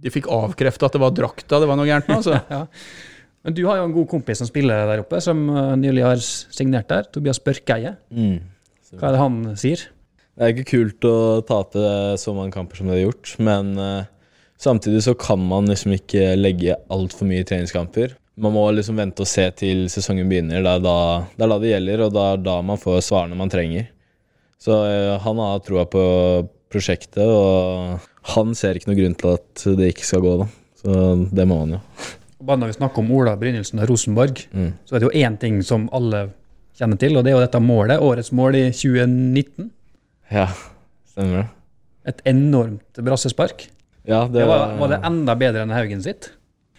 [0.00, 2.40] De fikk avkrefta at det var drakta det var noe gærent med, altså.
[2.56, 2.64] Ja.
[3.46, 6.20] Men du har jo en god kompis som spiller der oppe, som eh, nylig har
[6.20, 7.06] signert der.
[7.12, 7.94] Tobias Børkeie.
[8.92, 9.86] Hva er det han sier?
[10.36, 11.84] Det er ikke kult å tape
[12.20, 14.08] så mange kamper som det er gjort, men eh,
[14.60, 18.14] samtidig så kan man liksom ikke legge altfor mye treningskamper.
[18.40, 20.62] Man må liksom vente og se til sesongen begynner.
[20.64, 20.96] Det er da
[21.34, 23.90] det, er da det gjelder, og det er da man får svarene man trenger.
[24.60, 26.04] Så eh, han har troa på
[26.70, 28.00] prosjektet, og
[28.36, 30.48] han ser ikke noe grunn til at det ikke skal gå, da.
[30.80, 30.96] Så
[31.36, 31.82] det må han jo.
[32.40, 34.72] Bare når vi snakker om Ola Brynildsen og Rosenborg, Mm.
[34.88, 36.30] så er det jo én ting som alle
[36.78, 38.00] kjenner til, og det er jo dette målet.
[38.00, 39.70] Årets mål i 2019.
[40.32, 40.46] Ja,
[41.10, 41.48] stemmer det.
[42.08, 43.66] Et enormt brassespark.
[44.08, 46.30] Ja, Det var, var det enda bedre enn Haugen sitt?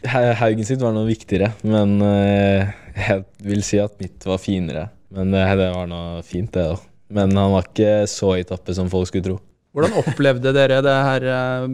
[0.08, 4.88] Haugen sitt var noe viktigere, men eh, jeg vil si at mitt var finere.
[5.14, 6.80] Men eh, det var noe fint, det òg.
[7.12, 9.38] Men han var ikke så i tappet som folk skulle tro.
[9.76, 11.68] Hvordan opplevde dere det her eh,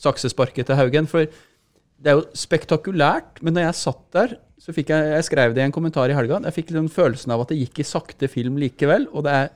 [0.00, 1.06] saksesparket til Haugen?
[1.10, 1.26] For
[2.04, 5.62] det er jo spektakulært, men når jeg satt der, så fikk jeg Jeg skrev det
[5.62, 6.40] i en kommentar i helga.
[6.46, 9.06] Jeg fikk den følelsen av at det gikk i sakte film likevel.
[9.12, 9.50] Og det er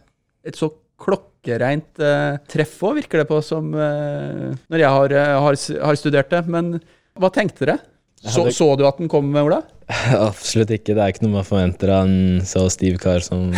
[0.49, 5.37] et så klokkereint uh, treff òg, virker det på, som uh, når jeg har, uh,
[5.47, 6.43] har, har studert det.
[6.51, 6.75] Men
[7.17, 7.79] hva tenkte dere?
[8.19, 9.63] Så, så du at den kom, Ola?
[10.29, 10.97] Absolutt ikke.
[10.97, 13.49] Det er ikke noe man forventer av en så stiv kar som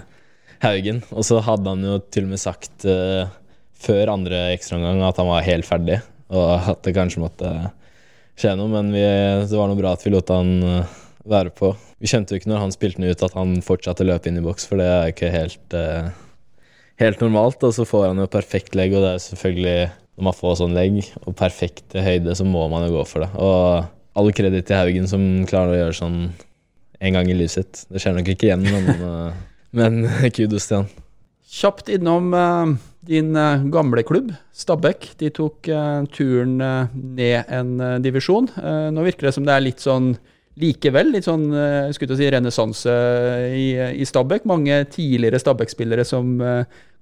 [0.64, 1.02] Haugen.
[1.12, 2.86] Og så hadde han jo til og med sagt
[3.78, 6.00] før andre ekstraomgang at han var helt ferdig,
[6.34, 7.52] og at det kanskje måtte
[8.38, 10.96] skje noe, men vi, det var noe bra at vi lot han eh,
[11.28, 11.72] være på.
[11.98, 14.40] Vi skjønte jo ikke når han spilte den ut at han fortsatte å løpe inn
[14.40, 16.10] i boks, for det er ikke helt, eh,
[17.02, 17.62] helt normalt.
[17.66, 19.78] Og så får han jo perfekt legg, og det er selvfølgelig
[20.18, 23.30] når man får sånn legg og perfekt høyde, så må man jo gå for det.
[23.38, 26.18] Og all kreditt til Haugen som klarer å gjøre sånn
[26.98, 27.84] en gang i livet sitt.
[27.86, 29.36] Det skjer nok ikke igjen, men, eh,
[29.78, 30.00] men
[30.34, 30.88] kudos til han.
[31.48, 32.74] Kjapt innom eh,
[33.08, 35.12] din eh, gamle klubb, Stabæk.
[35.20, 38.50] De tok eh, turen eh, ned en divisjon.
[38.92, 40.12] Nå virker det som det er litt sånn
[40.58, 41.46] likevel, litt sånn
[41.94, 42.92] skulle si renessanse
[43.54, 43.68] i,
[44.02, 44.46] i Stabæk.
[44.50, 46.32] Mange tidligere Stabæk-spillere som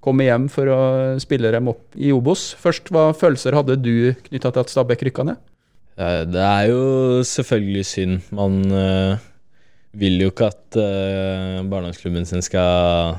[0.05, 0.81] kommer hjem for å
[1.23, 2.51] spille dem opp i Obos.
[2.61, 5.41] Først, hva følelser hadde du knytta til at Stabæk rykka ned?
[5.97, 8.29] Det er jo selvfølgelig synd.
[8.37, 9.17] Man eh,
[9.97, 13.17] vil jo ikke at uh, barndomsklubben sin skal,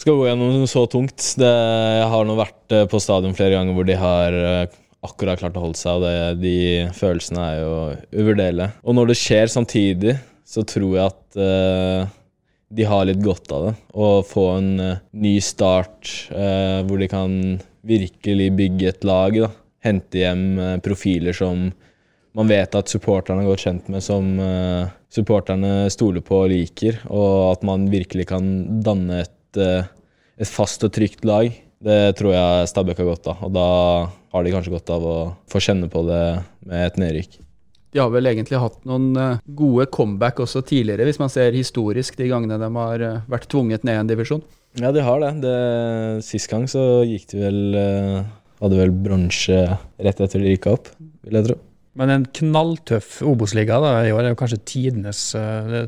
[0.00, 1.20] skal gå gjennom noe så tungt.
[1.40, 5.40] Det, jeg har nå vært eh, på stadion flere ganger hvor de har eh, akkurat
[5.40, 6.56] klart å holde seg, og det, de
[6.96, 7.74] følelsene er jo
[8.22, 8.70] uvurderlige.
[8.84, 10.16] Og når det skjer samtidig,
[10.48, 12.08] så tror jeg at uh,
[12.74, 13.74] de har litt godt av det.
[13.96, 17.36] Å få en uh, ny start uh, hvor de kan
[17.84, 19.38] virkelig bygge et lag.
[19.46, 19.50] Da.
[19.84, 20.44] Hente hjem
[20.84, 21.68] profiler som
[22.34, 24.30] man vet at supporterne er godt kjent med, som
[25.12, 28.48] supporterne stoler på og liker, og at man virkelig kan
[28.82, 29.86] danne et, eh,
[30.40, 31.52] et fast og trygt lag.
[31.84, 33.68] Det tror jeg Stabæk har godt av, og da
[34.34, 35.16] har de kanskje godt av å
[35.50, 36.22] få kjenne på det
[36.66, 37.40] med et nedrykk.
[37.94, 42.16] De har vel egentlig hatt noen eh, gode comeback også tidligere, hvis man ser historisk
[42.18, 44.42] de gangene de har eh, vært tvunget ned en divisjon.
[44.80, 45.30] Ja, de har det.
[45.44, 45.58] det
[46.26, 47.60] sist gang så gikk de vel
[48.64, 49.56] Hadde vel bronse
[50.00, 50.86] rett etter de rykka opp,
[51.26, 51.56] vil jeg tro.
[51.98, 55.20] Men en knalltøff Obos-liga da, i år er jo kanskje tidenes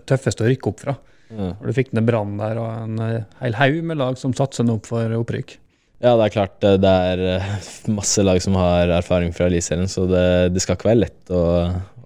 [0.05, 0.97] tøffeste å rykke opp fra.
[1.33, 1.53] Ja.
[1.59, 4.79] Du fikk ned Brann der og en eh, hel haug med lag som satser nå
[4.79, 5.57] opp for opprykk.
[6.05, 7.55] Ja, det er klart eh, det er eh,
[7.93, 11.47] masse lag som har erfaring fra Eliteserien, så det, det skal ikke være lett å,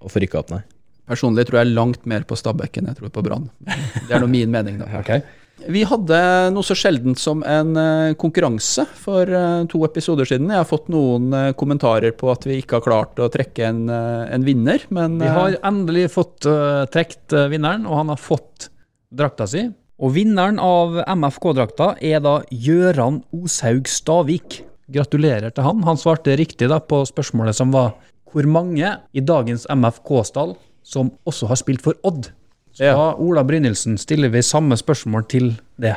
[0.00, 0.62] å få rykka opp, nei.
[1.10, 3.50] Personlig tror jeg langt mer på Stabæk enn jeg tror på Brann.
[3.66, 4.88] Det er nå min mening, da.
[5.02, 5.24] okay.
[5.60, 6.16] Vi hadde
[6.54, 7.76] noe så sjeldent som en
[8.16, 9.28] konkurranse for
[9.68, 10.48] to episoder siden.
[10.48, 14.46] Jeg har fått noen kommentarer på at vi ikke har klart å trekke en, en
[14.46, 18.70] vinner, men Vi har endelig fått uh, trukket vinneren, og han har fått
[19.10, 19.66] drakta si.
[20.00, 24.62] Og vinneren av MFK-drakta er da Gjøran Oshaug Stavik.
[24.90, 25.82] Gratulerer til han.
[25.86, 27.92] Han svarte riktig da på spørsmålet som var
[28.30, 30.54] hvor mange i dagens MFK-stall
[30.86, 32.30] som også har spilt for Odd.
[32.72, 32.94] Så Ja.
[32.94, 35.96] da, Ola Brynildsen, stiller vi samme spørsmål til det.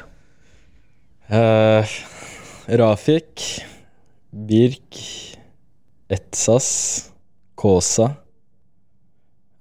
[1.32, 1.86] Uh,
[2.68, 3.64] Rafik,
[4.34, 4.98] Birk,
[6.10, 7.12] Etsas,
[7.56, 8.10] Kåsa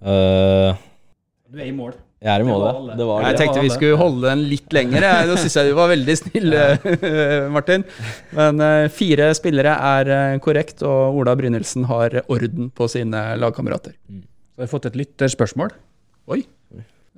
[0.03, 0.75] uh,
[1.49, 1.95] Du er i mål.
[2.22, 2.96] Jeg er i mål, Det ja.
[3.00, 5.06] Det var jeg tenkte vi skulle holde den litt lenger.
[5.26, 7.82] Nå syns jeg du var veldig snill, eh, Martin.
[8.38, 13.96] Men eh, fire spillere er eh, korrekt, og Ola Brynildsen har orden på sine lagkamerater.
[14.06, 15.74] Så har vi fått et lytterspørsmål.
[16.30, 16.44] Oi.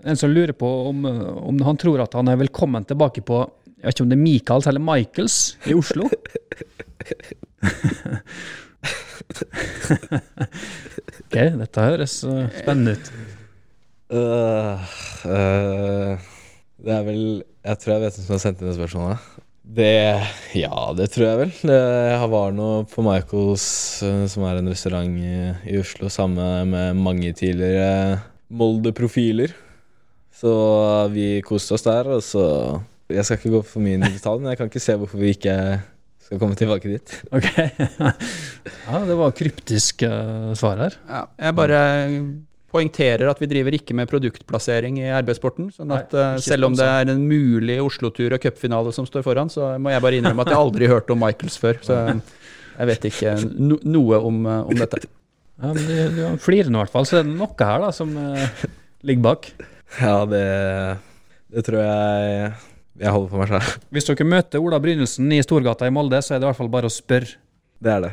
[0.09, 3.87] En som lurer på om, om han tror at han er velkommen tilbake på Jeg
[3.87, 5.39] vet ikke om det er Michaels eller Michaels
[5.69, 6.09] i Oslo.
[11.25, 13.07] ok, dette høres spennende ut.
[14.13, 14.85] Øh,
[16.85, 19.31] det er vel Jeg tror jeg vet hvem som har sendt inn det spørsmålet.
[19.65, 20.21] Det
[20.53, 21.53] Ja, det tror jeg vel.
[21.63, 21.79] Det,
[22.13, 23.67] jeg var nå på Michaels,
[24.05, 25.37] øh, som er en restaurant i,
[25.73, 28.21] i Oslo, sammen med mange tidligere
[28.53, 29.55] Molde-profiler.
[30.35, 30.53] Så
[31.15, 32.45] vi koste oss der, og så
[33.09, 35.21] Jeg skal ikke gå for mye inn i detalj, men jeg kan ikke se hvorfor
[35.21, 35.55] vi ikke
[36.25, 37.13] skal komme tilbake dit.
[37.37, 37.51] Ok.
[38.89, 40.97] ja, det var kryptisk uh, svar her.
[41.09, 41.81] Ja, jeg bare
[42.75, 45.71] poengterer at vi driver ikke med produktplassering i RB-sporten.
[45.75, 49.25] sånn at Nei, eh, selv om det er en mulig Oslo-tur og cupfinale som står
[49.27, 51.79] foran, så må jeg bare innrømme at jeg aldri hørte om Michaels før.
[51.87, 52.01] Så
[52.75, 55.05] jeg vet ikke no noe om, eh, om dette.
[55.63, 57.91] Ja, men du, du flirer nå i hvert fall, så det er noe her da
[57.95, 58.63] som uh,
[59.07, 59.53] ligger bak.
[60.01, 60.47] Ja, det,
[61.55, 62.49] det tror jeg
[63.05, 63.79] jeg holder for meg sjøl.
[63.95, 66.71] Hvis dere møter Ola Brynildsen i Storgata i Molde, så er det i hvert fall
[66.75, 67.39] bare å spørre.
[67.83, 68.13] Det er det.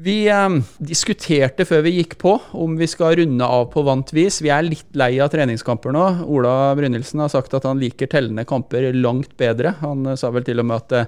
[0.00, 4.40] Vi eh, diskuterte før vi gikk på om vi skal runde av på vant vis.
[4.44, 6.06] Vi er litt lei av treningskamper nå.
[6.32, 9.76] Ola Brynildsen har sagt at han liker tellende kamper langt bedre.
[9.82, 11.04] Han eh, sa vel til og med at det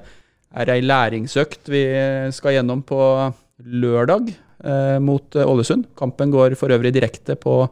[0.54, 1.82] er ei læringsøkt vi
[2.36, 3.00] skal gjennom på
[3.58, 5.88] lørdag eh, mot eh, Ålesund.
[5.98, 7.62] Kampen går for øvrig direkte på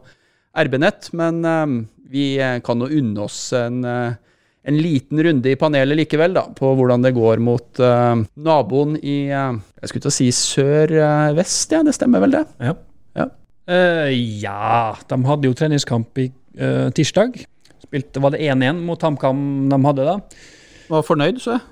[0.53, 1.65] RB-nett, men eh,
[2.13, 4.19] vi eh, kan jo unne oss en eh,
[4.63, 9.27] en liten runde i panelet likevel, da, på hvordan det går mot uh, naboen i
[9.33, 11.81] uh, Jeg skulle til å si sør-vest, ja.
[11.83, 12.43] Det stemmer vel, det?
[12.63, 12.75] Ja.
[13.19, 13.27] Ja.
[13.67, 16.29] Uh, ja, de hadde jo treningskamp i
[16.93, 17.39] tirsdag.
[17.81, 19.39] Spilte, var det 1-1 mot HamKam
[19.71, 20.19] de hadde da?
[20.93, 21.63] Var fornøyd, så jeg.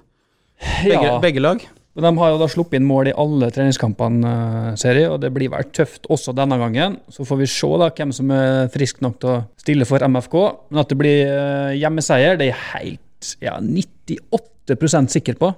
[0.88, 1.20] Begge, Ja.
[1.22, 1.62] begge lag.
[1.92, 4.32] Men De har jo da sluppet inn mål i alle treningskampene,
[4.80, 6.96] serie, og det blir vel tøft også denne gangen.
[7.12, 10.38] Så får vi se da hvem som er frisk nok til å stille for MFK.
[10.72, 15.52] Men at det blir eh, hjemmeseier, det er jeg helt ja, 98% sikker på.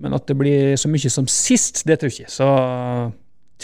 [0.00, 2.32] Men at det blir så mye som sist, det tror jeg ikke.
[2.32, 2.48] Så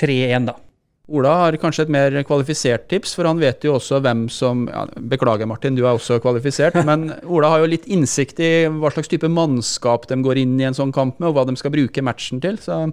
[0.03, 0.59] 3-1, da.
[1.05, 4.87] Ola har kanskje et mer kvalifisert tips, for han vet jo også hvem som ja,
[4.97, 9.13] Beklager, Martin, du er også kvalifisert, men Ola har jo litt innsikt i hva slags
[9.13, 12.05] type mannskap de går inn i en sånn kamp med, og hva de skal bruke
[12.05, 12.57] matchen til.
[12.63, 12.87] Så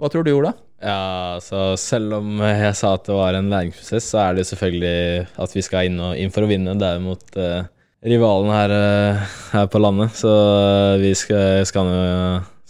[0.00, 0.54] hva tror du, Ola?
[0.80, 5.28] Ja, så selv om jeg sa at det var en læringsprosess, så er det selvfølgelig
[5.44, 6.78] at vi skal inn, og, inn for å vinne.
[6.80, 7.68] Det er jo mot eh,
[8.08, 11.92] rivalen her, eh, her på landet, så eh, vi skal, skal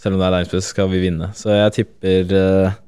[0.01, 1.27] Selv om det er læringsprosess, skal vi vinne.
[1.37, 2.79] Så jeg tipper eh,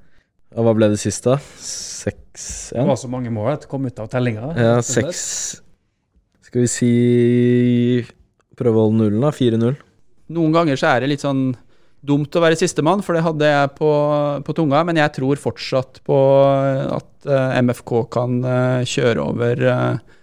[0.53, 1.37] og Hva ble det sist, da?
[1.59, 4.53] Seks Det var så mange mål at det kom ut av tellinga.
[4.57, 5.23] ja, seks
[6.47, 6.93] Skal vi si
[8.53, 9.31] Prøve å holde nullen, da.
[9.33, 9.77] 4-0.
[10.33, 11.47] Noen ganger så er det litt sånn
[12.03, 13.89] dumt å være sistemann, for det hadde jeg på,
[14.43, 16.17] på tunga, men jeg tror fortsatt på
[16.83, 20.13] at uh, MFK kan uh, kjøre over uh,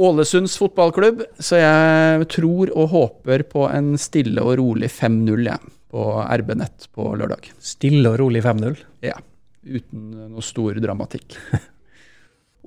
[0.00, 5.56] Ålesunds fotballklubb, så jeg tror og håper på en stille og rolig 5-0 ja,
[5.90, 6.06] på
[6.40, 7.50] RB-nett på lørdag.
[7.62, 8.78] Stille og rolig 5-0.
[9.06, 9.16] Ja,
[9.64, 11.36] uten noe stor dramatikk.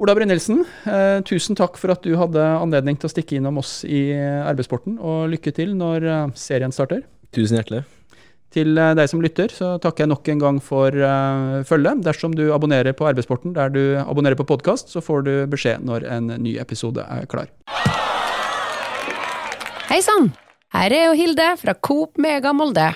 [0.02, 3.84] Ola Brynildsen, eh, tusen takk for at du hadde anledning til å stikke innom oss
[3.86, 7.04] i arbeidssporten, og lykke til når eh, serien starter.
[7.34, 7.84] Tusen hjertelig.
[8.54, 10.98] Til eh, deg som lytter, så takker jeg nok en gang for
[11.70, 12.02] følget.
[12.06, 16.10] Dersom du abonnerer på Arbeidssporten der du abonnerer på podkast, så får du beskjed når
[16.10, 17.54] en ny episode er klar.
[19.92, 20.34] Hei sann!
[20.74, 22.96] Her er jo Hilde fra Coop Mega Molde.